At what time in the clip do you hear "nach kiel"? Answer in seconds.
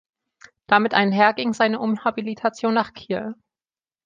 2.73-3.35